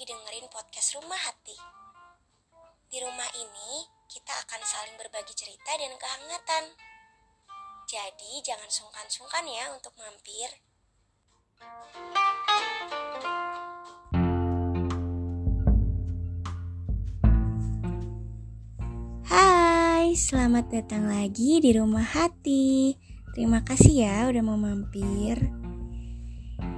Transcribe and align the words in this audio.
lagi 0.00 0.16
dengerin 0.16 0.48
podcast 0.48 0.96
Rumah 0.96 1.20
Hati. 1.28 1.52
Di 2.88 3.04
rumah 3.04 3.28
ini, 3.36 3.84
kita 4.08 4.32
akan 4.32 4.64
saling 4.64 4.96
berbagi 4.96 5.36
cerita 5.36 5.76
dan 5.76 5.92
kehangatan. 6.00 6.72
Jadi, 7.84 8.40
jangan 8.40 8.64
sungkan-sungkan 8.72 9.44
ya 9.44 9.68
untuk 9.76 9.92
mampir. 10.00 10.48
Hai, 19.28 20.16
selamat 20.16 20.80
datang 20.80 21.12
lagi 21.12 21.60
di 21.60 21.76
Rumah 21.76 22.08
Hati. 22.16 22.96
Terima 23.36 23.60
kasih 23.68 24.08
ya 24.08 24.32
udah 24.32 24.40
mau 24.48 24.56
mampir. 24.56 25.59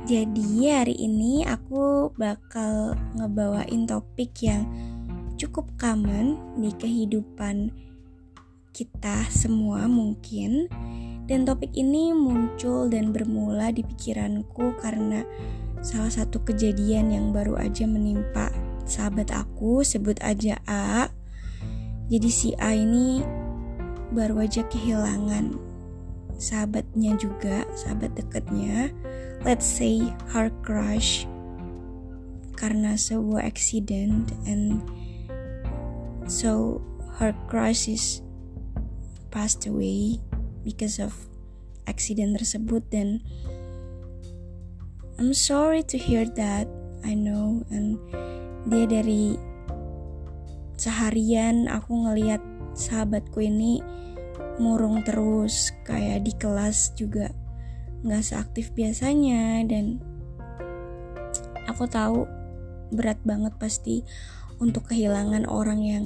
Jadi 0.03 0.67
hari 0.67 0.99
ini 0.99 1.47
aku 1.47 2.11
bakal 2.19 2.99
ngebawain 3.15 3.87
topik 3.87 4.35
yang 4.43 4.67
cukup 5.39 5.71
common 5.79 6.39
di 6.59 6.75
kehidupan 6.75 7.71
kita 8.75 9.27
semua 9.31 9.87
mungkin. 9.87 10.67
Dan 11.31 11.47
topik 11.47 11.71
ini 11.79 12.11
muncul 12.11 12.91
dan 12.91 13.15
bermula 13.15 13.71
di 13.71 13.87
pikiranku 13.87 14.75
karena 14.83 15.23
salah 15.83 16.11
satu 16.11 16.43
kejadian 16.43 17.15
yang 17.15 17.27
baru 17.31 17.59
aja 17.59 17.87
menimpa 17.87 18.51
sahabat 18.85 19.31
aku 19.31 19.87
sebut 19.87 20.19
aja 20.19 20.59
A. 20.67 21.09
Jadi 22.11 22.29
si 22.29 22.51
A 22.59 22.75
ini 22.75 23.23
baru 24.13 24.45
aja 24.45 24.67
kehilangan 24.67 25.57
sahabatnya 26.37 27.15
juga, 27.17 27.63
sahabat 27.79 28.19
deketnya 28.19 28.91
let's 29.43 29.67
say 29.67 29.99
her 30.31 30.55
crush 30.63 31.27
karena 32.55 32.95
sebuah 32.95 33.43
accident 33.43 34.31
and 34.47 34.79
so 36.31 36.79
her 37.19 37.35
crush 37.51 37.91
is 37.91 38.23
passed 39.35 39.67
away 39.67 40.23
because 40.63 41.03
of 41.03 41.11
accident 41.91 42.39
tersebut 42.39 42.87
dan 42.95 43.19
I'm 45.19 45.35
sorry 45.35 45.83
to 45.91 45.99
hear 45.99 46.23
that 46.39 46.71
I 47.03 47.19
know 47.19 47.67
and 47.75 47.99
dia 48.71 48.87
dari 48.87 49.35
seharian 50.79 51.67
aku 51.67 52.07
ngeliat 52.07 52.39
sahabatku 52.79 53.43
ini 53.43 53.83
murung 54.63 55.03
terus 55.03 55.75
kayak 55.83 56.31
di 56.31 56.33
kelas 56.39 56.95
juga 56.95 57.35
nggak 58.03 58.23
seaktif 58.23 58.75
biasanya 58.75 59.63
dan 59.67 60.03
aku 61.71 61.87
tahu 61.87 62.27
berat 62.93 63.19
banget 63.25 63.55
pasti 63.57 64.05
untuk 64.61 64.91
kehilangan 64.93 65.49
orang 65.49 65.81
yang 65.83 66.05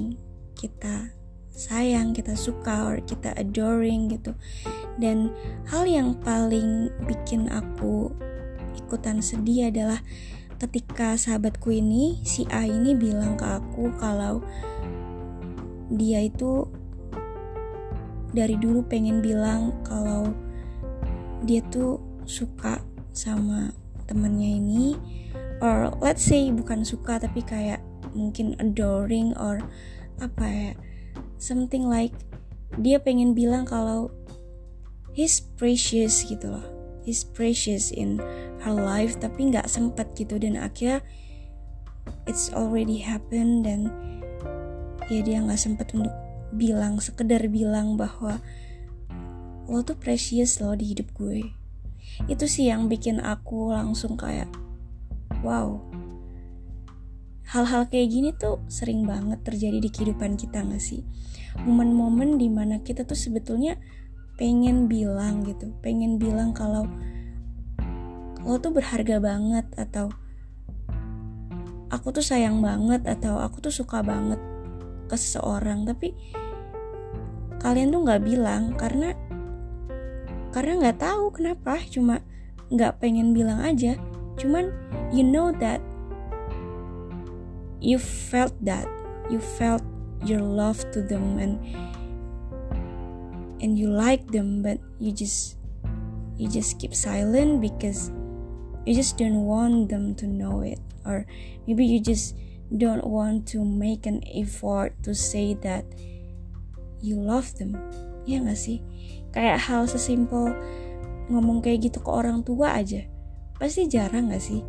kita 0.57 1.13
sayang, 1.57 2.13
kita 2.13 2.37
suka, 2.37 2.85
or 2.85 3.01
kita 3.01 3.33
adoring 3.33 4.13
gitu. 4.13 4.37
Dan 5.01 5.33
hal 5.69 5.89
yang 5.89 6.13
paling 6.21 6.93
bikin 7.09 7.49
aku 7.49 8.13
ikutan 8.77 9.21
sedih 9.21 9.73
adalah 9.73 10.01
ketika 10.61 11.17
sahabatku 11.17 11.73
ini, 11.73 12.21
si 12.21 12.45
A 12.53 12.65
ini 12.65 12.93
bilang 12.93 13.37
ke 13.37 13.45
aku 13.45 13.89
kalau 13.97 14.41
dia 15.93 16.21
itu 16.21 16.65
dari 18.33 18.53
dulu 18.57 18.85
pengen 18.85 19.21
bilang 19.21 19.73
kalau 19.81 20.29
dia 21.45 21.61
tuh 21.69 21.99
suka 22.25 22.81
sama 23.13 23.73
temennya 24.07 24.57
ini. 24.57 24.97
Or 25.57 25.89
let's 26.01 26.21
say 26.21 26.53
bukan 26.53 26.85
suka 26.85 27.17
tapi 27.17 27.41
kayak 27.41 27.81
mungkin 28.13 28.53
adoring 28.61 29.33
or 29.37 29.61
apa 30.17 30.45
ya 30.45 30.71
something 31.37 31.85
like 31.85 32.13
dia 32.81 32.97
pengen 32.97 33.37
bilang 33.37 33.65
kalau 33.65 34.09
he's 35.17 35.41
precious 35.57 36.21
gitu 36.25 36.53
loh. 36.53 36.65
He's 37.01 37.23
precious 37.23 37.89
in 37.89 38.19
her 38.61 38.75
life 38.75 39.17
tapi 39.17 39.49
nggak 39.49 39.65
sempet 39.65 40.13
gitu. 40.13 40.37
Dan 40.37 40.59
akhirnya 40.61 41.01
it's 42.29 42.53
already 42.53 43.01
happened 43.01 43.65
dan 43.65 43.89
ya 45.07 45.23
dia 45.23 45.39
nggak 45.39 45.57
sempet 45.57 45.89
untuk 45.95 46.13
bilang 46.53 46.99
sekedar 46.99 47.43
bilang 47.47 47.95
bahwa 47.95 48.39
lo 49.67 49.83
tuh 49.83 49.99
precious 49.99 50.63
loh 50.63 50.73
di 50.73 50.95
hidup 50.95 51.11
gue. 51.15 51.51
Itu 52.31 52.47
sih 52.47 52.71
yang 52.71 52.87
bikin 52.87 53.19
aku 53.19 53.75
langsung 53.75 54.15
kayak 54.15 54.47
wow. 55.43 55.79
Hal-hal 57.47 57.87
kayak 57.87 58.11
gini 58.11 58.29
tuh 58.35 58.59
sering 58.67 59.07
banget 59.07 59.39
terjadi 59.43 59.79
di 59.79 59.87
kehidupan 59.87 60.35
kita 60.35 60.67
gak 60.67 60.83
sih? 60.83 61.03
Momen-momen 61.63 62.35
di 62.35 62.51
mana 62.51 62.83
kita 62.83 63.07
tuh 63.07 63.15
sebetulnya 63.15 63.79
pengen 64.37 64.85
bilang 64.85 65.41
gitu 65.41 65.73
pengen 65.81 66.21
bilang 66.21 66.53
kalau 66.53 66.85
lo 68.45 68.55
tuh 68.61 68.69
berharga 68.69 69.17
banget 69.17 69.65
atau 69.73 70.13
aku 71.89 72.13
tuh 72.13 72.23
sayang 72.23 72.61
banget 72.61 73.01
atau 73.09 73.41
aku 73.41 73.59
tuh 73.65 73.73
suka 73.73 74.05
banget 74.05 74.39
ke 75.09 75.15
seseorang. 75.17 75.83
Tapi 75.83 76.13
kalian 77.59 77.91
tuh 77.91 78.05
nggak 78.05 78.23
bilang 78.23 78.77
karena 78.77 79.11
karena 80.57 80.89
nggak 80.89 81.05
tahu 81.05 81.29
kenapa 81.29 81.77
cuma 81.85 82.25
nggak 82.73 82.97
pengen 82.97 83.29
bilang 83.29 83.61
aja. 83.61 83.93
Cuman 84.41 84.73
you 85.13 85.21
know 85.21 85.53
that 85.53 85.77
you 87.77 88.01
felt 88.01 88.57
that 88.65 88.89
you 89.29 89.37
felt 89.37 89.85
your 90.25 90.41
love 90.41 90.81
to 90.89 91.05
them 91.05 91.37
and 91.37 91.61
and 93.61 93.77
you 93.77 93.85
like 93.85 94.25
them 94.33 94.65
but 94.65 94.81
you 94.97 95.13
just 95.13 95.61
you 96.41 96.49
just 96.49 96.81
keep 96.81 96.97
silent 96.97 97.61
because 97.61 98.09
you 98.81 98.97
just 98.97 99.13
don't 99.21 99.45
want 99.45 99.93
them 99.93 100.17
to 100.17 100.25
know 100.25 100.65
it. 100.65 100.81
Or 101.05 101.29
maybe 101.69 101.85
you 101.85 102.01
just 102.01 102.33
don't 102.73 103.05
want 103.05 103.45
to 103.53 103.61
make 103.61 104.09
an 104.09 104.25
effort 104.33 104.97
to 105.05 105.13
say 105.13 105.53
that 105.61 105.85
you 106.97 107.21
love 107.21 107.53
them. 107.61 107.77
Ya 108.25 108.41
gak 108.41 108.57
sih 108.57 108.81
kayak 109.37 109.61
hal 109.61 109.85
sesimpel 109.85 110.49
ngomong 111.29 111.61
kayak 111.61 111.93
gitu 111.93 112.01
ke 112.01 112.09
orang 112.09 112.41
tua 112.41 112.73
aja. 112.73 113.05
Pasti 113.61 113.85
jarang 113.85 114.33
gak 114.33 114.41
sih? 114.41 114.65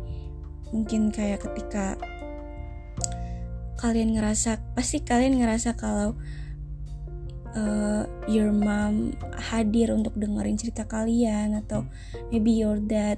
Mungkin 0.69 1.09
kayak 1.09 1.41
ketika 1.41 1.97
kalian 3.81 4.13
ngerasa 4.13 4.61
pasti 4.77 5.01
kalian 5.01 5.41
ngerasa 5.41 5.73
kalau 5.73 6.13
uh, 7.57 8.05
your 8.29 8.53
mom 8.53 9.17
hadir 9.41 9.89
untuk 9.89 10.13
dengerin 10.13 10.61
cerita 10.61 10.85
kalian 10.85 11.57
atau 11.65 11.89
maybe 12.29 12.53
your 12.53 12.77
dad 12.77 13.17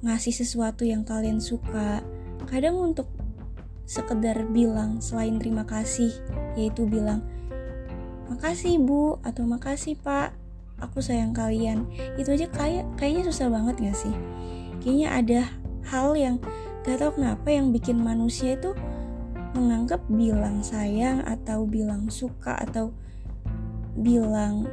ngasih 0.00 0.32
sesuatu 0.32 0.88
yang 0.88 1.04
kalian 1.04 1.36
suka. 1.36 2.00
Kadang 2.48 2.80
untuk 2.80 3.12
sekedar 3.84 4.48
bilang 4.56 5.04
selain 5.04 5.36
terima 5.36 5.68
kasih 5.68 6.12
yaitu 6.56 6.88
bilang 6.88 7.20
makasih 8.32 8.80
bu 8.80 9.16
atau 9.24 9.44
makasih 9.48 9.96
pak 10.00 10.36
aku 10.78 11.02
sayang 11.02 11.34
kalian. 11.34 11.86
Itu 12.18 12.34
aja 12.34 12.46
kayak 12.50 12.86
kayaknya 12.98 13.22
susah 13.30 13.46
banget 13.50 13.74
gak 13.78 13.96
sih? 13.98 14.14
Kayaknya 14.82 15.08
ada 15.10 15.40
hal 15.90 16.14
yang 16.14 16.36
gak 16.86 17.02
tau 17.02 17.12
kenapa 17.14 17.48
yang 17.50 17.74
bikin 17.74 18.00
manusia 18.00 18.56
itu 18.56 18.72
menganggap 19.56 20.04
bilang 20.06 20.62
sayang 20.62 21.24
atau 21.24 21.64
bilang 21.66 22.06
suka 22.12 22.54
atau 22.62 22.94
bilang 23.98 24.68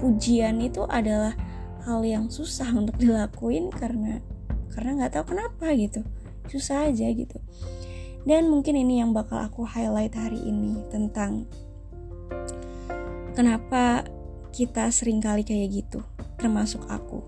pujian 0.00 0.62
itu 0.64 0.86
adalah 0.88 1.36
hal 1.84 2.00
yang 2.04 2.32
susah 2.32 2.72
untuk 2.72 2.96
dilakuin 2.96 3.68
karena 3.68 4.24
karena 4.72 5.04
nggak 5.04 5.12
tahu 5.18 5.36
kenapa 5.36 5.76
gitu. 5.76 6.00
Susah 6.48 6.88
aja 6.88 7.10
gitu. 7.12 7.36
Dan 8.24 8.52
mungkin 8.52 8.76
ini 8.76 9.00
yang 9.00 9.16
bakal 9.16 9.40
aku 9.40 9.64
highlight 9.64 10.12
hari 10.12 10.40
ini 10.40 10.80
tentang 10.92 11.48
kenapa 13.32 14.04
kita 14.50 14.90
sering 14.90 15.22
kali 15.22 15.46
kayak 15.46 15.82
gitu, 15.82 16.02
termasuk 16.38 16.84
aku. 16.90 17.22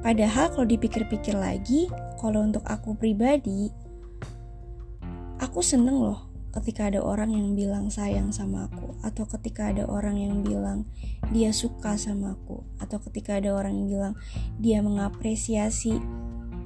Padahal 0.00 0.48
kalau 0.50 0.66
dipikir-pikir 0.66 1.36
lagi, 1.36 1.90
kalau 2.16 2.40
untuk 2.40 2.64
aku 2.64 2.96
pribadi, 2.96 3.68
aku 5.40 5.60
seneng 5.60 6.00
loh 6.00 6.30
ketika 6.50 6.90
ada 6.90 6.98
orang 6.98 7.30
yang 7.30 7.54
bilang 7.54 7.86
sayang 7.88 8.34
sama 8.34 8.66
aku 8.66 8.98
atau 9.06 9.22
ketika 9.38 9.70
ada 9.70 9.86
orang 9.86 10.18
yang 10.18 10.42
bilang 10.42 10.82
dia 11.30 11.54
suka 11.54 11.94
sama 11.94 12.34
aku 12.34 12.66
atau 12.82 12.98
ketika 13.06 13.38
ada 13.38 13.54
orang 13.54 13.78
yang 13.78 13.86
bilang 13.86 14.14
dia 14.58 14.82
mengapresiasi 14.82 16.02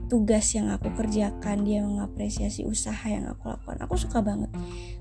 tugas 0.08 0.52
yang 0.56 0.72
aku 0.72 0.88
kerjakan 0.96 1.68
dia 1.68 1.84
mengapresiasi 1.84 2.64
usaha 2.64 3.04
yang 3.04 3.28
aku 3.28 3.52
lakukan 3.52 3.78
aku 3.84 3.94
suka 4.00 4.24
banget 4.24 4.48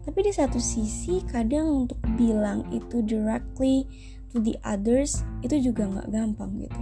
tapi 0.04 0.20
di 0.20 0.32
satu 0.36 0.60
sisi 0.60 1.24
kadang 1.32 1.88
untuk 1.88 2.00
bilang 2.20 2.68
itu 2.76 3.00
directly 3.04 3.88
to 4.34 4.42
the 4.42 4.58
others 4.66 5.22
itu 5.46 5.70
juga 5.70 5.86
nggak 5.86 6.10
gampang 6.10 6.52
gitu. 6.58 6.82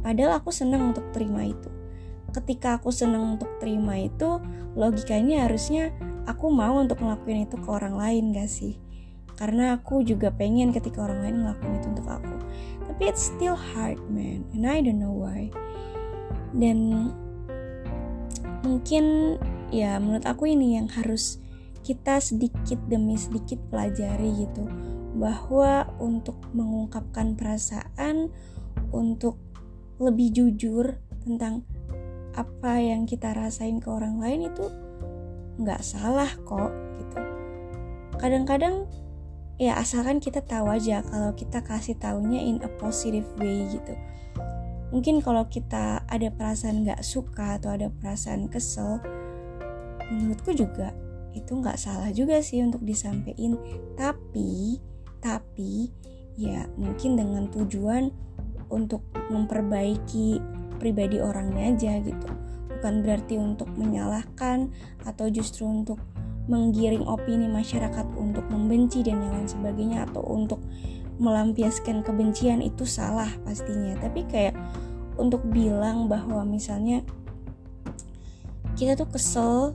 Padahal 0.00 0.38
aku 0.38 0.54
senang 0.54 0.94
untuk 0.94 1.04
terima 1.10 1.42
itu. 1.42 1.68
Ketika 2.30 2.78
aku 2.78 2.94
seneng 2.94 3.36
untuk 3.36 3.50
terima 3.58 3.98
itu 3.98 4.38
logikanya 4.78 5.50
harusnya 5.50 5.90
aku 6.24 6.54
mau 6.54 6.78
untuk 6.78 7.02
ngelakuin 7.02 7.50
itu 7.50 7.58
ke 7.58 7.68
orang 7.68 7.98
lain 7.98 8.30
gak 8.30 8.46
sih? 8.46 8.78
Karena 9.34 9.74
aku 9.74 10.06
juga 10.06 10.30
pengen 10.30 10.70
ketika 10.70 11.02
orang 11.02 11.24
lain 11.24 11.36
ngelakuin 11.42 11.74
itu 11.82 11.88
untuk 11.90 12.06
aku. 12.06 12.36
Tapi 12.86 13.02
it's 13.10 13.26
still 13.26 13.58
hard 13.58 13.98
man. 14.06 14.46
And 14.54 14.68
I 14.68 14.78
don't 14.78 15.02
know 15.02 15.14
why. 15.14 15.50
Dan 16.54 17.10
mungkin 18.62 19.36
ya 19.74 19.98
menurut 19.98 20.26
aku 20.28 20.50
ini 20.50 20.78
yang 20.78 20.86
harus 20.90 21.42
kita 21.82 22.20
sedikit 22.20 22.76
demi 22.86 23.16
sedikit 23.16 23.56
pelajari 23.72 24.44
gitu 24.44 24.68
bahwa 25.18 25.90
untuk 25.98 26.38
mengungkapkan 26.54 27.34
perasaan 27.34 28.30
untuk 28.94 29.36
lebih 29.98 30.30
jujur 30.30 31.02
tentang 31.26 31.66
apa 32.38 32.78
yang 32.78 33.02
kita 33.02 33.34
rasain 33.34 33.82
ke 33.82 33.90
orang 33.90 34.22
lain 34.22 34.46
itu 34.46 34.70
nggak 35.58 35.82
salah 35.82 36.30
kok 36.46 36.70
gitu. 37.02 37.18
Kadang-kadang 38.22 38.86
ya 39.58 39.74
asalkan 39.74 40.22
kita 40.22 40.38
tahu 40.46 40.70
aja 40.70 41.02
kalau 41.02 41.34
kita 41.34 41.66
kasih 41.66 41.98
taunya 41.98 42.38
in 42.38 42.62
a 42.62 42.70
positive 42.78 43.26
way 43.42 43.66
gitu. 43.66 43.98
Mungkin 44.94 45.20
kalau 45.20 45.44
kita 45.50 46.06
ada 46.06 46.28
perasaan 46.30 46.86
nggak 46.86 47.02
suka 47.02 47.58
atau 47.58 47.74
ada 47.74 47.90
perasaan 47.90 48.46
kesel 48.46 49.02
menurutku 50.08 50.56
juga 50.56 50.94
itu 51.36 51.52
nggak 51.52 51.76
salah 51.76 52.08
juga 52.14 52.40
sih 52.40 52.62
untuk 52.62 52.86
disampaikan. 52.86 53.58
Tapi 53.98 54.80
tapi 55.18 55.90
ya 56.38 56.70
mungkin 56.78 57.18
dengan 57.18 57.50
tujuan 57.50 58.14
untuk 58.70 59.02
memperbaiki 59.32 60.38
pribadi 60.78 61.18
orangnya 61.18 61.74
aja 61.74 61.98
gitu. 62.00 62.28
Bukan 62.78 63.02
berarti 63.02 63.34
untuk 63.34 63.66
menyalahkan 63.74 64.70
atau 65.02 65.26
justru 65.26 65.66
untuk 65.66 65.98
menggiring 66.48 67.04
opini 67.04 67.50
masyarakat 67.50 68.06
untuk 68.16 68.46
membenci 68.48 69.02
dan 69.04 69.20
lain 69.20 69.50
sebagainya 69.50 70.08
atau 70.08 70.22
untuk 70.24 70.62
melampiaskan 71.18 72.06
kebencian 72.06 72.62
itu 72.62 72.86
salah 72.86 73.28
pastinya. 73.42 73.98
Tapi 73.98 74.24
kayak 74.30 74.54
untuk 75.18 75.42
bilang 75.50 76.06
bahwa 76.06 76.46
misalnya 76.46 77.02
kita 78.78 78.94
tuh 78.94 79.10
kesel 79.10 79.74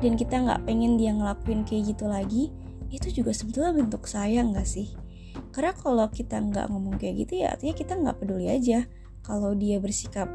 dan 0.00 0.16
kita 0.16 0.40
nggak 0.40 0.64
pengen 0.64 0.96
dia 0.96 1.12
ngelakuin 1.12 1.68
kayak 1.68 1.92
gitu 1.92 2.08
lagi 2.08 2.48
itu 2.88 3.08
juga 3.12 3.36
sebetulnya 3.36 3.72
bentuk 3.76 4.08
sayang 4.08 4.56
gak 4.56 4.68
sih? 4.68 4.92
Karena 5.52 5.72
kalau 5.74 6.06
kita 6.10 6.38
nggak 6.38 6.70
ngomong 6.70 6.98
kayak 6.98 7.26
gitu 7.26 7.42
ya 7.42 7.54
artinya 7.54 7.74
kita 7.74 7.92
nggak 7.98 8.16
peduli 8.20 8.46
aja. 8.50 8.84
Kalau 9.22 9.52
dia 9.52 9.76
bersikap 9.76 10.30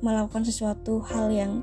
melakukan 0.00 0.46
sesuatu 0.46 1.04
hal 1.04 1.28
yang 1.28 1.60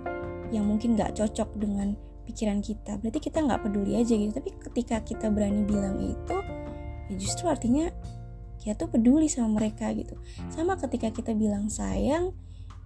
yang 0.54 0.64
mungkin 0.64 0.96
nggak 0.96 1.18
cocok 1.18 1.58
dengan 1.58 1.98
pikiran 2.28 2.60
kita 2.60 3.00
berarti 3.00 3.20
kita 3.20 3.40
nggak 3.44 3.62
peduli 3.68 3.98
aja 3.98 4.14
gitu. 4.14 4.32
Tapi 4.32 4.50
ketika 4.70 4.98
kita 5.04 5.28
berani 5.32 5.64
bilang 5.66 5.98
itu 6.00 6.38
ya 7.08 7.16
justru 7.16 7.48
artinya 7.48 7.90
kita 8.62 8.86
tuh 8.86 8.90
peduli 8.92 9.32
sama 9.32 9.64
mereka 9.64 9.92
gitu. 9.96 10.20
Sama 10.52 10.76
ketika 10.76 11.12
kita 11.12 11.32
bilang 11.34 11.72
sayang 11.72 12.36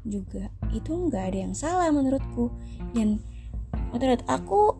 juga 0.05 0.49
itu 0.73 0.93
nggak 0.93 1.33
ada 1.33 1.37
yang 1.49 1.53
salah 1.57 1.89
menurutku. 1.89 2.53
Dan 2.93 3.21
menurut 3.91 4.21
aku 4.29 4.77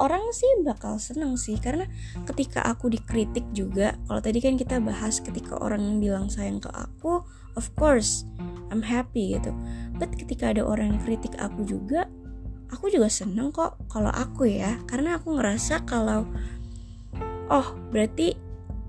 orang 0.00 0.24
sih 0.32 0.48
bakal 0.64 0.96
seneng 0.96 1.36
sih 1.36 1.60
karena 1.60 1.84
ketika 2.24 2.64
aku 2.64 2.88
dikritik 2.88 3.44
juga 3.52 3.94
kalau 4.08 4.20
tadi 4.24 4.40
kan 4.40 4.56
kita 4.56 4.80
bahas 4.80 5.20
ketika 5.20 5.60
orang 5.60 6.00
bilang 6.00 6.32
sayang 6.32 6.58
ke 6.58 6.72
aku 6.72 7.20
of 7.54 7.66
course 7.76 8.24
I'm 8.70 8.80
happy 8.80 9.36
gitu. 9.36 9.50
But 9.98 10.14
ketika 10.16 10.54
ada 10.54 10.64
orang 10.64 10.96
yang 10.96 11.00
kritik 11.04 11.36
aku 11.36 11.66
juga 11.68 12.08
aku 12.70 12.88
juga 12.88 13.10
seneng 13.10 13.50
kok 13.50 13.76
kalau 13.90 14.08
aku 14.14 14.46
ya 14.46 14.78
karena 14.86 15.18
aku 15.18 15.36
ngerasa 15.36 15.84
kalau 15.84 16.24
oh 17.50 17.68
berarti 17.90 18.38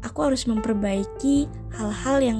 aku 0.05 0.19
harus 0.31 0.45
memperbaiki 0.45 1.49
hal-hal 1.73 2.17
yang 2.21 2.39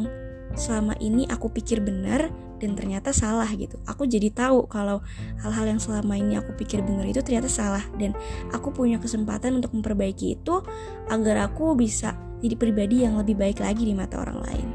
selama 0.54 0.94
ini 1.02 1.26
aku 1.28 1.50
pikir 1.50 1.82
benar 1.82 2.30
dan 2.62 2.78
ternyata 2.78 3.10
salah 3.10 3.50
gitu. 3.58 3.82
Aku 3.90 4.06
jadi 4.06 4.30
tahu 4.30 4.70
kalau 4.70 5.02
hal-hal 5.42 5.66
yang 5.76 5.82
selama 5.82 6.14
ini 6.14 6.38
aku 6.38 6.54
pikir 6.54 6.86
benar 6.86 7.10
itu 7.10 7.26
ternyata 7.26 7.50
salah 7.50 7.82
dan 7.98 8.14
aku 8.54 8.70
punya 8.70 9.02
kesempatan 9.02 9.58
untuk 9.58 9.74
memperbaiki 9.74 10.38
itu 10.38 10.62
agar 11.10 11.50
aku 11.50 11.74
bisa 11.74 12.14
jadi 12.46 12.54
pribadi 12.54 13.02
yang 13.02 13.18
lebih 13.18 13.34
baik 13.34 13.58
lagi 13.60 13.90
di 13.90 13.98
mata 13.98 14.22
orang 14.22 14.40
lain. 14.46 14.68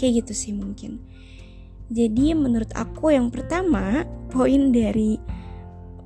Kayak 0.00 0.24
gitu 0.24 0.32
sih 0.32 0.52
mungkin. 0.56 1.04
Jadi 1.92 2.32
menurut 2.32 2.72
aku 2.72 3.12
yang 3.12 3.28
pertama 3.28 4.08
poin 4.32 4.72
dari 4.72 5.20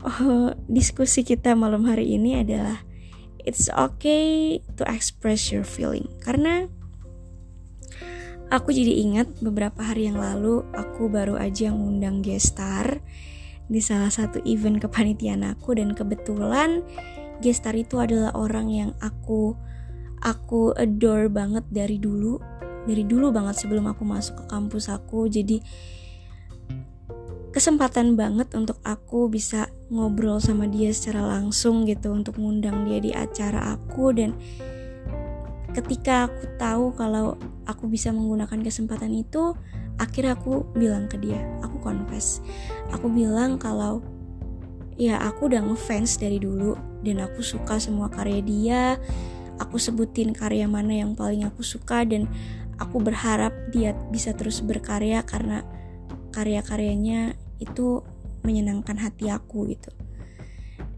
uh, 0.02 0.50
diskusi 0.66 1.22
kita 1.22 1.54
malam 1.54 1.86
hari 1.86 2.18
ini 2.18 2.42
adalah 2.42 2.82
it's 3.46 3.70
okay 3.70 4.58
to 4.74 4.82
express 4.90 5.54
your 5.54 5.62
feeling 5.62 6.10
karena 6.26 6.66
aku 8.50 8.70
jadi 8.70 9.02
ingat 9.02 9.28
beberapa 9.42 9.82
hari 9.82 10.10
yang 10.10 10.18
lalu 10.18 10.62
aku 10.74 11.10
baru 11.10 11.38
aja 11.38 11.70
ngundang 11.70 12.22
gestar 12.22 13.00
di 13.66 13.82
salah 13.82 14.10
satu 14.10 14.38
event 14.46 14.78
kepanitiaan 14.78 15.42
aku 15.42 15.74
dan 15.74 15.94
kebetulan 15.94 16.86
gestar 17.42 17.74
itu 17.74 17.98
adalah 17.98 18.30
orang 18.38 18.70
yang 18.70 18.90
aku 19.02 19.58
aku 20.22 20.72
adore 20.78 21.28
banget 21.28 21.66
dari 21.68 21.98
dulu 21.98 22.38
dari 22.86 23.02
dulu 23.02 23.34
banget 23.34 23.66
sebelum 23.66 23.90
aku 23.90 24.06
masuk 24.06 24.34
ke 24.40 24.44
kampus 24.46 24.86
aku. 24.88 25.26
Jadi 25.26 25.58
kesempatan 27.50 28.14
banget 28.14 28.54
untuk 28.54 28.78
aku 28.86 29.26
bisa 29.26 29.66
ngobrol 29.90 30.38
sama 30.38 30.70
dia 30.70 30.94
secara 30.94 31.26
langsung 31.26 31.84
gitu 31.84 32.14
untuk 32.14 32.38
ngundang 32.38 32.86
dia 32.86 33.02
di 33.02 33.10
acara 33.10 33.74
aku 33.74 34.14
dan 34.14 34.38
ketika 35.76 36.32
aku 36.32 36.44
tahu 36.56 36.84
kalau 36.96 37.36
aku 37.68 37.84
bisa 37.84 38.08
menggunakan 38.08 38.64
kesempatan 38.64 39.12
itu 39.12 39.52
akhirnya 40.00 40.32
aku 40.36 40.64
bilang 40.72 41.04
ke 41.04 41.20
dia 41.20 41.44
aku 41.60 41.76
confess 41.84 42.40
aku 42.96 43.12
bilang 43.12 43.60
kalau 43.60 44.00
ya 44.96 45.20
aku 45.20 45.52
udah 45.52 45.60
ngefans 45.60 46.16
dari 46.16 46.40
dulu 46.40 46.72
dan 47.04 47.20
aku 47.20 47.44
suka 47.44 47.76
semua 47.76 48.08
karya 48.08 48.40
dia 48.40 48.82
aku 49.60 49.76
sebutin 49.76 50.32
karya 50.32 50.64
mana 50.64 51.04
yang 51.04 51.12
paling 51.12 51.44
aku 51.44 51.60
suka 51.60 52.08
dan 52.08 52.24
aku 52.80 53.00
berharap 53.00 53.52
dia 53.72 53.96
bisa 54.12 54.32
terus 54.36 54.60
berkarya 54.64 55.24
karena 55.24 55.64
karya-karyanya 56.32 57.36
itu 57.56 58.04
menyenangkan 58.44 59.00
hati 59.00 59.32
aku 59.32 59.72
gitu. 59.72 59.90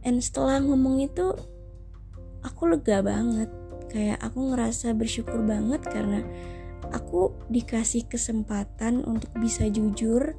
Dan 0.03 0.19
setelah 0.19 0.59
ngomong 0.59 1.05
itu 1.05 1.31
aku 2.43 2.75
lega 2.75 3.05
banget. 3.05 3.51
Kayak 3.89 4.21
aku 4.21 4.53
ngerasa 4.53 4.93
bersyukur 4.93 5.41
banget 5.45 5.81
karena 5.89 6.25
aku 6.93 7.37
dikasih 7.49 8.09
kesempatan 8.09 9.05
untuk 9.05 9.33
bisa 9.41 9.69
jujur 9.69 10.37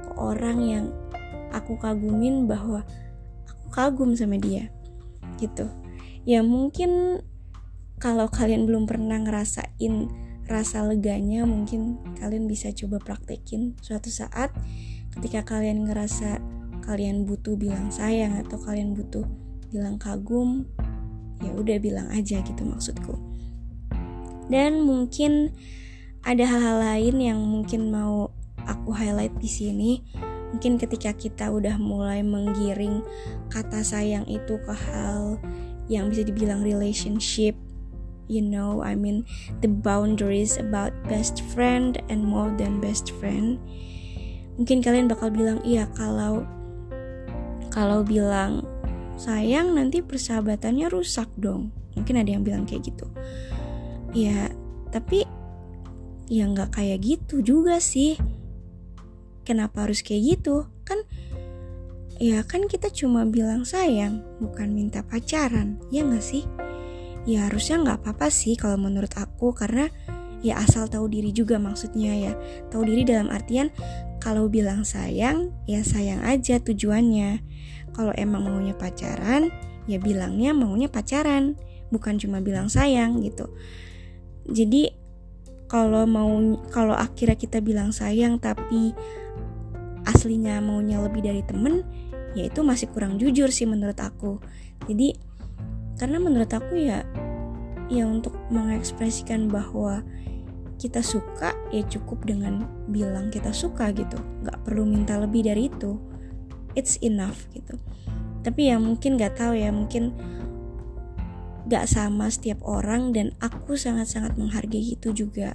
ke 0.00 0.10
orang 0.16 0.58
yang 0.62 0.86
aku 1.52 1.76
kagumin 1.76 2.48
bahwa 2.48 2.84
aku 3.48 3.66
kagum 3.72 4.16
sama 4.16 4.36
dia. 4.40 4.72
Gitu. 5.40 5.68
Ya 6.22 6.44
mungkin 6.44 7.22
kalau 8.02 8.26
kalian 8.26 8.66
belum 8.66 8.86
pernah 8.90 9.18
ngerasain 9.22 10.10
rasa 10.50 10.82
leganya 10.84 11.46
mungkin 11.46 12.02
kalian 12.18 12.50
bisa 12.50 12.74
coba 12.74 12.98
praktekin 12.98 13.78
suatu 13.78 14.10
saat 14.10 14.50
ketika 15.14 15.46
kalian 15.46 15.86
ngerasa 15.86 16.42
kalian 16.82 17.22
butuh 17.22 17.54
bilang 17.54 17.94
sayang 17.94 18.34
atau 18.42 18.58
kalian 18.58 18.92
butuh 18.98 19.22
bilang 19.70 19.96
kagum 20.02 20.66
ya 21.42 21.50
udah 21.52 21.76
bilang 21.82 22.08
aja 22.14 22.40
gitu 22.40 22.62
maksudku. 22.62 23.18
Dan 24.46 24.86
mungkin 24.86 25.50
ada 26.22 26.46
hal-hal 26.46 26.78
lain 26.78 27.16
yang 27.18 27.40
mungkin 27.42 27.90
mau 27.90 28.30
aku 28.64 28.94
highlight 28.94 29.34
di 29.42 29.50
sini. 29.50 29.92
Mungkin 30.54 30.76
ketika 30.76 31.16
kita 31.16 31.48
udah 31.48 31.80
mulai 31.80 32.20
menggiring 32.20 33.00
kata 33.48 33.80
sayang 33.80 34.28
itu 34.28 34.60
ke 34.60 34.74
hal 34.74 35.40
yang 35.88 36.12
bisa 36.12 36.22
dibilang 36.22 36.62
relationship 36.62 37.56
you 38.32 38.40
know 38.40 38.80
I 38.80 38.96
mean 38.96 39.28
the 39.60 39.68
boundaries 39.68 40.56
about 40.56 40.96
best 41.04 41.44
friend 41.52 42.00
and 42.08 42.24
more 42.24 42.48
than 42.56 42.80
best 42.80 43.12
friend. 43.20 43.60
Mungkin 44.56 44.80
kalian 44.80 45.08
bakal 45.08 45.28
bilang 45.28 45.60
iya 45.64 45.84
kalau 45.92 46.48
kalau 47.68 48.00
bilang 48.00 48.64
sayang 49.22 49.78
nanti 49.78 50.02
persahabatannya 50.02 50.90
rusak 50.90 51.30
dong. 51.38 51.70
Mungkin 51.94 52.18
ada 52.18 52.30
yang 52.34 52.42
bilang 52.42 52.66
kayak 52.66 52.90
gitu. 52.90 53.06
Ya 54.10 54.50
tapi 54.90 55.22
ya 56.26 56.50
nggak 56.50 56.74
kayak 56.74 56.98
gitu 57.06 57.38
juga 57.46 57.78
sih. 57.78 58.18
Kenapa 59.46 59.86
harus 59.86 60.02
kayak 60.02 60.38
gitu? 60.38 60.66
Kan 60.82 61.06
ya 62.18 62.42
kan 62.42 62.66
kita 62.66 62.90
cuma 62.90 63.22
bilang 63.22 63.62
sayang 63.62 64.26
bukan 64.42 64.74
minta 64.74 65.06
pacaran. 65.06 65.78
Ya 65.94 66.02
nggak 66.02 66.24
sih? 66.26 66.42
Ya 67.22 67.46
harusnya 67.46 67.78
nggak 67.78 67.98
apa-apa 68.02 68.26
sih 68.34 68.58
kalau 68.58 68.74
menurut 68.74 69.14
aku 69.14 69.54
karena 69.54 69.86
ya 70.42 70.58
asal 70.58 70.90
tahu 70.90 71.06
diri 71.06 71.30
juga 71.30 71.62
maksudnya 71.62 72.12
ya. 72.18 72.32
Tahu 72.74 72.82
diri 72.82 73.06
dalam 73.06 73.30
artian 73.30 73.70
kalau 74.22 74.46
bilang 74.46 74.86
sayang 74.86 75.50
ya 75.66 75.82
sayang 75.82 76.22
aja 76.22 76.62
tujuannya. 76.62 77.42
Kalau 77.90 78.14
emang 78.14 78.46
maunya 78.46 78.72
pacaran 78.72 79.50
ya 79.90 79.98
bilangnya 79.98 80.54
maunya 80.54 80.86
pacaran 80.86 81.58
bukan 81.90 82.22
cuma 82.22 82.38
bilang 82.38 82.70
sayang 82.70 83.18
gitu. 83.26 83.50
Jadi 84.46 84.94
kalau 85.66 86.06
mau 86.06 86.30
kalau 86.70 86.94
akhirnya 86.94 87.34
kita 87.34 87.58
bilang 87.58 87.90
sayang 87.90 88.38
tapi 88.38 88.94
aslinya 90.06 90.62
maunya 90.62 91.02
lebih 91.02 91.26
dari 91.26 91.42
temen 91.42 91.82
ya 92.38 92.46
itu 92.46 92.62
masih 92.62 92.94
kurang 92.94 93.18
jujur 93.18 93.50
sih 93.50 93.66
menurut 93.66 93.98
aku. 93.98 94.38
Jadi 94.86 95.18
karena 95.98 96.22
menurut 96.22 96.48
aku 96.54 96.78
ya 96.78 97.02
ya 97.90 98.06
untuk 98.06 98.38
mengekspresikan 98.54 99.50
bahwa 99.50 100.06
kita 100.82 100.98
suka 100.98 101.54
ya 101.70 101.86
cukup 101.86 102.26
dengan 102.26 102.66
bilang 102.90 103.30
kita 103.30 103.54
suka 103.54 103.94
gitu. 103.94 104.18
Nggak 104.42 104.66
perlu 104.66 104.82
minta 104.82 105.14
lebih 105.14 105.46
dari 105.46 105.70
itu. 105.70 105.94
It's 106.74 106.98
enough 106.98 107.46
gitu. 107.54 107.78
Tapi 108.42 108.74
ya 108.74 108.82
mungkin 108.82 109.14
nggak 109.14 109.38
tahu 109.38 109.54
ya 109.54 109.70
mungkin 109.70 110.10
nggak 111.70 111.86
sama 111.86 112.26
setiap 112.26 112.58
orang 112.66 113.14
dan 113.14 113.30
aku 113.38 113.78
sangat-sangat 113.78 114.34
menghargai 114.34 114.98
itu 114.98 115.14
juga. 115.14 115.54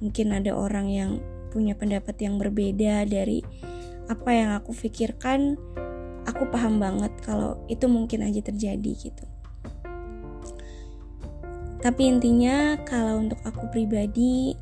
Mungkin 0.00 0.32
ada 0.32 0.56
orang 0.56 0.88
yang 0.88 1.10
punya 1.52 1.76
pendapat 1.76 2.16
yang 2.16 2.40
berbeda 2.40 3.04
dari 3.04 3.44
apa 4.08 4.30
yang 4.32 4.56
aku 4.56 4.72
pikirkan. 4.72 5.60
Aku 6.24 6.48
paham 6.48 6.80
banget 6.80 7.12
kalau 7.20 7.60
itu 7.68 7.84
mungkin 7.84 8.24
aja 8.24 8.40
terjadi 8.40 8.92
gitu 8.96 9.24
tapi 11.78 12.10
intinya 12.10 12.74
kalau 12.82 13.22
untuk 13.22 13.38
aku 13.46 13.70
pribadi 13.70 14.54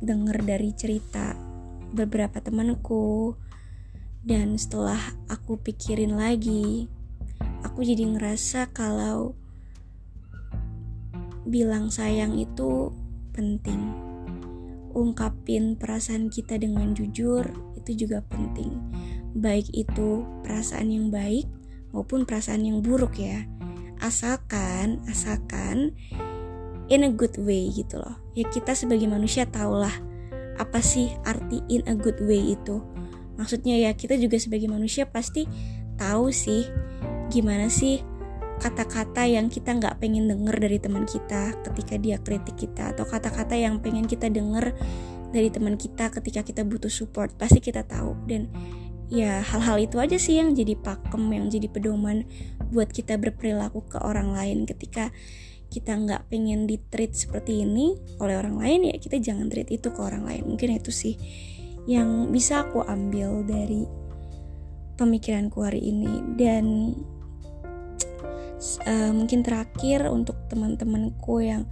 denger 0.00 0.40
dari 0.46 0.70
cerita 0.72 1.34
beberapa 1.90 2.38
temanku 2.38 3.34
dan 4.22 4.54
setelah 4.54 5.00
aku 5.26 5.58
pikirin 5.58 6.14
lagi 6.14 6.86
aku 7.66 7.82
jadi 7.82 8.04
ngerasa 8.14 8.70
kalau 8.70 9.34
bilang 11.48 11.90
sayang 11.90 12.36
itu 12.38 12.92
penting. 13.34 13.80
Ungkapin 14.90 15.78
perasaan 15.78 16.28
kita 16.28 16.58
dengan 16.58 16.92
jujur 16.94 17.46
itu 17.78 18.06
juga 18.06 18.22
penting. 18.26 18.74
Baik 19.38 19.70
itu 19.72 20.26
perasaan 20.42 20.90
yang 20.90 21.08
baik 21.08 21.46
maupun 21.94 22.26
perasaan 22.26 22.66
yang 22.66 22.82
buruk 22.82 23.18
ya 23.18 23.46
asalkan 24.00 25.04
asalkan 25.06 25.94
in 26.90 27.06
a 27.06 27.10
good 27.12 27.36
way 27.38 27.70
gitu 27.70 28.02
loh. 28.02 28.18
Ya 28.34 28.44
kita 28.50 28.74
sebagai 28.74 29.06
manusia 29.06 29.46
tahulah 29.46 29.92
apa 30.58 30.80
sih 30.84 31.08
arti 31.24 31.62
in 31.70 31.86
a 31.86 31.94
good 31.94 32.18
way 32.20 32.58
itu. 32.58 32.82
Maksudnya 33.38 33.78
ya 33.78 33.90
kita 33.96 34.18
juga 34.20 34.36
sebagai 34.36 34.68
manusia 34.68 35.08
pasti 35.08 35.48
tahu 35.96 36.28
sih 36.28 36.68
gimana 37.30 37.70
sih 37.70 38.02
kata-kata 38.60 39.24
yang 39.24 39.48
kita 39.48 39.72
nggak 39.72 39.96
pengen 39.96 40.28
denger 40.28 40.60
dari 40.60 40.76
teman 40.76 41.08
kita 41.08 41.56
ketika 41.64 41.96
dia 41.96 42.20
kritik 42.20 42.60
kita 42.60 42.92
atau 42.92 43.08
kata-kata 43.08 43.56
yang 43.56 43.80
pengen 43.80 44.04
kita 44.04 44.28
denger 44.28 44.76
dari 45.32 45.48
teman 45.48 45.80
kita 45.80 46.12
ketika 46.12 46.44
kita 46.44 46.62
butuh 46.66 46.92
support. 46.92 47.32
Pasti 47.40 47.62
kita 47.64 47.86
tahu. 47.86 48.12
Dan 48.28 48.52
ya 49.08 49.40
hal-hal 49.40 49.80
itu 49.80 49.96
aja 49.96 50.20
sih 50.20 50.36
yang 50.36 50.52
jadi 50.52 50.76
pakem 50.76 51.24
yang 51.32 51.48
jadi 51.48 51.66
pedoman 51.72 52.28
buat 52.70 52.90
kita 52.90 53.18
berperilaku 53.18 53.86
ke 53.90 53.98
orang 54.00 54.34
lain 54.34 54.64
ketika 54.64 55.10
kita 55.70 55.94
nggak 55.94 56.26
pengen 56.26 56.66
di 56.66 56.82
treat 56.90 57.14
seperti 57.14 57.62
ini 57.62 57.94
oleh 58.18 58.34
orang 58.34 58.58
lain 58.58 58.90
ya 58.90 58.96
kita 58.98 59.22
jangan 59.22 59.46
treat 59.46 59.70
itu 59.70 59.90
ke 59.94 60.00
orang 60.02 60.26
lain. 60.26 60.42
Mungkin 60.46 60.78
itu 60.82 60.90
sih 60.90 61.14
yang 61.86 62.34
bisa 62.34 62.66
aku 62.66 62.82
ambil 62.82 63.46
dari 63.46 63.86
pemikiranku 64.98 65.62
hari 65.62 65.94
ini. 65.94 66.34
Dan 66.34 66.94
uh, 68.84 69.12
mungkin 69.14 69.46
terakhir 69.46 70.10
untuk 70.10 70.36
teman-temanku 70.50 71.40
yang 71.40 71.64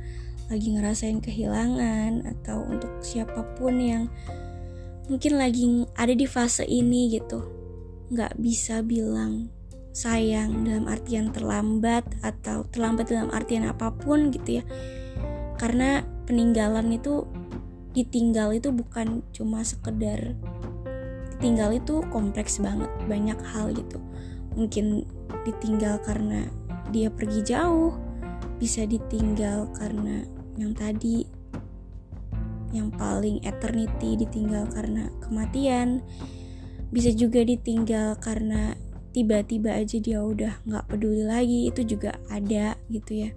lagi 0.49 0.73
ngerasain 0.73 1.21
kehilangan 1.21 2.25
atau 2.25 2.65
untuk 2.65 3.05
siapa 3.05 3.45
pun 3.61 3.77
yang 3.77 4.09
mungkin 5.13 5.37
lagi 5.37 5.85
ada 5.93 6.15
di 6.17 6.25
fase 6.25 6.65
ini 6.65 7.13
gitu 7.13 7.45
nggak 8.09 8.41
bisa 8.41 8.81
bilang 8.81 9.53
sayang 9.93 10.65
dalam 10.65 10.87
artian 10.87 11.33
terlambat 11.35 12.07
atau 12.23 12.65
terlambat 12.69 13.11
dalam 13.11 13.33
artian 13.35 13.67
apa 13.67 13.91
pun 13.93 14.31
gitu 14.31 14.61
ya. 14.61 14.65
Karena 15.59 16.05
peninggalan 16.29 16.93
itu 16.95 17.27
ditinggal 17.97 18.55
itu 18.55 18.71
bukan 18.71 19.27
cuma 19.35 19.65
sekedar 19.67 20.39
ditinggal 21.39 21.71
itu 21.79 22.03
kompleks 22.11 22.59
banget 22.59 22.91
banyak 23.07 23.39
hal 23.55 23.71
gitu. 23.71 24.03
Mungkin 24.59 25.07
ditinggal 25.47 26.03
karena 26.03 26.51
dia 26.91 27.09
pergi 27.15 27.47
jauh 27.47 27.95
bisa 28.59 28.83
ditinggal 28.83 29.71
karena 29.79 30.27
yang 30.59 30.75
tadi 30.75 31.23
yang 32.75 32.91
paling 32.91 33.41
eternity 33.47 34.19
ditinggal 34.19 34.67
karena 34.69 35.09
kematian 35.23 36.03
bisa 36.91 37.15
juga 37.15 37.47
ditinggal 37.47 38.19
karena 38.19 38.75
tiba-tiba 39.19 39.75
aja 39.75 39.99
dia 39.99 40.23
udah 40.23 40.63
nggak 40.63 40.95
peduli 40.95 41.27
lagi 41.27 41.67
itu 41.67 41.83
juga 41.83 42.15
ada 42.31 42.79
gitu 42.87 43.27
ya. 43.27 43.31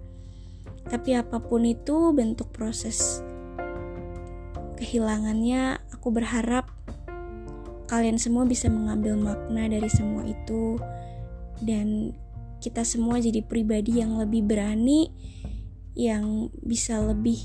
Tapi 0.86 1.18
apa 1.18 1.42
pun 1.42 1.66
itu 1.66 2.14
bentuk 2.14 2.54
proses 2.54 3.18
kehilangannya 4.78 5.82
aku 5.90 6.14
berharap 6.14 6.70
kalian 7.90 8.14
semua 8.14 8.46
bisa 8.46 8.70
mengambil 8.70 9.18
makna 9.18 9.66
dari 9.66 9.90
semua 9.90 10.22
itu. 10.22 10.78
Dan 11.58 12.14
kita 12.62 12.86
semua 12.86 13.18
jadi 13.18 13.42
pribadi 13.42 13.98
yang 13.98 14.22
lebih 14.22 14.46
berani 14.46 15.10
yang 15.98 16.46
bisa 16.62 17.02
lebih 17.02 17.42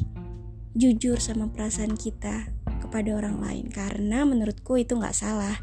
jujur 0.77 1.17
sama 1.17 1.50
perasaan 1.50 1.98
kita 1.98 2.53
kepada 2.86 3.17
orang 3.17 3.41
lain. 3.41 3.65
Karena 3.74 4.29
menurutku 4.29 4.77
itu 4.77 4.94
nggak 4.94 5.17
salah 5.17 5.58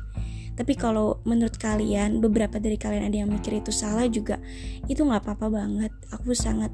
tapi 0.55 0.79
kalau 0.79 1.19
menurut 1.27 1.59
kalian 1.59 2.23
beberapa 2.23 2.63
dari 2.63 2.79
kalian 2.79 3.11
ada 3.11 3.17
yang 3.27 3.31
mikir 3.31 3.59
itu 3.59 3.75
salah 3.75 4.07
juga 4.07 4.39
itu 4.87 5.03
nggak 5.03 5.27
apa-apa 5.27 5.47
banget. 5.51 5.93
Aku 6.15 6.31
sangat 6.31 6.71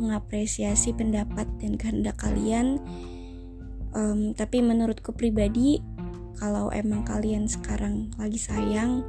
mengapresiasi 0.00 0.96
pendapat 0.96 1.44
dan 1.60 1.76
kehendak 1.76 2.16
kalian. 2.16 2.80
Um, 3.92 4.32
tapi 4.32 4.64
menurutku 4.64 5.12
pribadi 5.12 5.80
kalau 6.40 6.72
emang 6.72 7.04
kalian 7.04 7.48
sekarang 7.48 8.12
lagi 8.16 8.40
sayang 8.40 9.04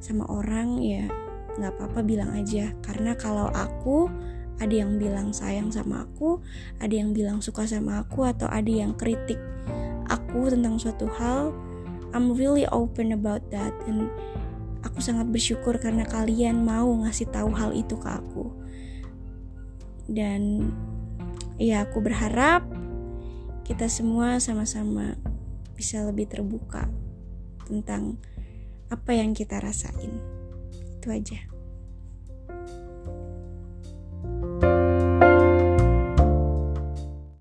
sama 0.00 0.28
orang 0.28 0.80
ya 0.84 1.08
nggak 1.56 1.72
apa-apa 1.80 2.00
bilang 2.04 2.36
aja. 2.36 2.76
Karena 2.84 3.16
kalau 3.16 3.48
aku 3.56 4.12
ada 4.60 4.72
yang 4.72 5.00
bilang 5.00 5.32
sayang 5.32 5.68
sama 5.72 6.04
aku 6.04 6.40
ada 6.80 6.92
yang 6.92 7.12
bilang 7.12 7.44
suka 7.44 7.68
sama 7.68 8.04
aku 8.04 8.24
atau 8.24 8.48
ada 8.48 8.68
yang 8.68 8.96
kritik 8.96 9.36
aku 10.08 10.48
tentang 10.48 10.80
suatu 10.80 11.08
hal 11.12 11.52
I'm 12.14 12.34
really 12.34 12.68
open 12.70 13.14
about 13.14 13.48
that 13.50 13.74
dan 13.88 14.12
aku 14.84 15.02
sangat 15.02 15.30
bersyukur 15.32 15.80
karena 15.80 16.06
kalian 16.06 16.62
mau 16.62 16.86
ngasih 17.02 17.30
tahu 17.32 17.50
hal 17.54 17.74
itu 17.74 17.98
ke 17.98 18.08
aku. 18.08 18.52
Dan 20.06 20.70
ya 21.58 21.88
aku 21.88 21.98
berharap 22.04 22.62
kita 23.66 23.90
semua 23.90 24.38
sama-sama 24.38 25.18
bisa 25.74 26.06
lebih 26.06 26.30
terbuka 26.30 26.86
tentang 27.66 28.22
apa 28.86 29.10
yang 29.18 29.34
kita 29.34 29.58
rasain. 29.58 30.14
Itu 31.02 31.10
aja 31.10 31.55